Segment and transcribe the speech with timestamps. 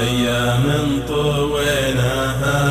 [0.00, 2.62] أيام طويناها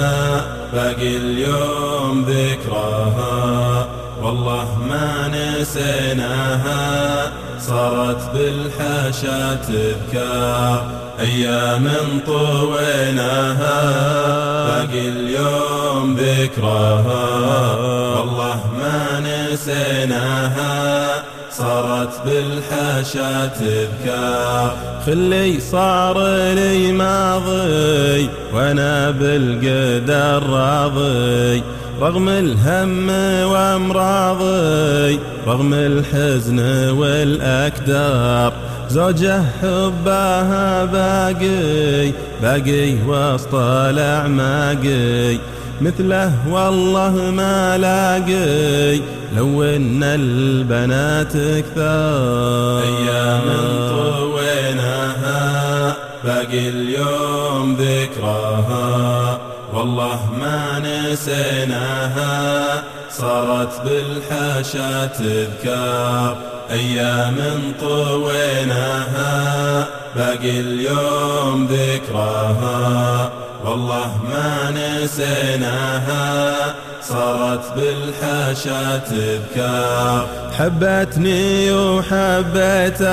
[0.74, 3.88] باقي اليوم ذكراها
[4.24, 11.90] والله ما نسيناها صارت بالحاشا تذكار أيام
[12.28, 13.82] طويناها
[14.68, 17.26] باقي اليوم ذكراها.
[18.16, 26.18] والله ما نسيناها صارت بالحاشا تذكار خلي صار
[26.54, 31.64] لي ماضي وأنا بالقدر راضي
[32.02, 33.10] رغم الهم
[33.52, 36.60] وأمراضي رغم الحزن
[36.90, 38.54] والاكدار
[38.90, 45.38] زوجه حبها باقي باقي وسط الأعماقي.
[45.82, 49.02] مثله والله ما لاقي
[49.36, 53.42] لو إن البنات كثار أيام
[53.90, 59.40] طويناها باقي اليوم ذكراها.
[59.74, 66.38] والله ما نسيناها صارت بالحاشا تذكار.
[66.72, 67.36] أيام
[67.82, 69.34] طويناها
[70.16, 73.30] باقي اليوم ذكراها.
[73.66, 76.56] والله ما نسيناها
[77.02, 80.28] صارت بالحاشا تذكار.
[80.58, 83.08] حبتني وحبيته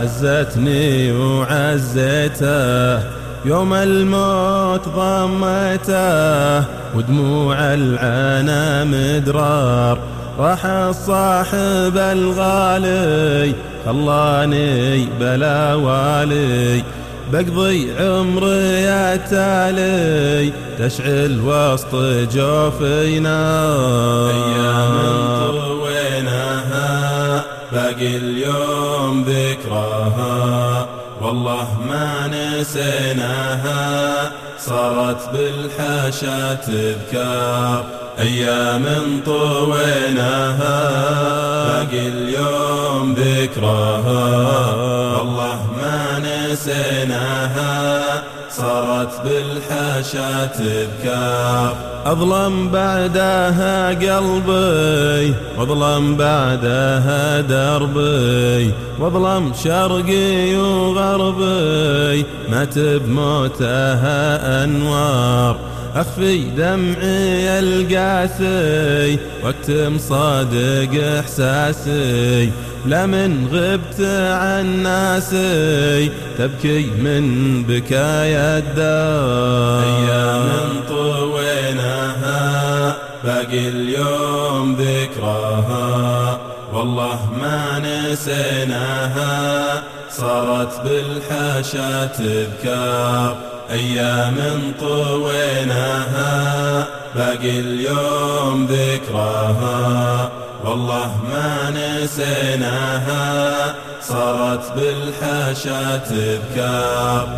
[0.00, 2.98] عزتني وعزيته.
[3.44, 6.58] يوم الموت ضميته
[6.94, 9.98] ودموع العنا مدرار.
[10.40, 13.54] راح الصاحب الغالي
[13.86, 16.82] خلاني بلا والي.
[17.32, 21.94] بقضي عمري يا تالي تشعل وسط
[22.34, 23.40] جوفينا.
[24.30, 30.86] أيام طويناها باقي اليوم ذكراها.
[31.22, 37.84] والله ما نسيناها صارت بالحاشا تذكار.
[38.20, 38.84] أيام
[39.26, 40.90] طويناها
[41.68, 44.26] باقي اليوم ذكراها.
[45.16, 48.02] والله ما نسيناها
[48.50, 51.76] صارت بالحاشا تذكار.
[52.06, 58.74] أظلم بعدها قلبي وأظلم بعدها دربي.
[58.98, 65.56] وأظلم شرقي وغربي مات بموتها أنوار.
[65.94, 72.50] أخفي دمعي القاسي وأكتم صادق إحساسي.
[72.86, 74.00] لا من غبت
[74.30, 79.84] عن ناسي تبكي من بكايا الدار.
[79.84, 86.40] أيام طويناها باقي اليوم ذكراها.
[86.72, 93.36] والله ما نسيناها صارت بالحاشا تذكار.
[93.70, 100.30] أيام طويناها باقي اليوم ذكراها.
[100.64, 107.28] والله ما نسيناها صارت بالحاشا تذكار.